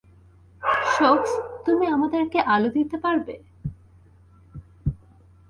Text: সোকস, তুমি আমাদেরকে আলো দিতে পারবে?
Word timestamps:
সোকস, 0.95 1.31
তুমি 1.65 1.85
আমাদেরকে 1.87 2.39
আলো 2.45 2.69
দিতে 2.69 2.97
পারবে? 2.97 3.33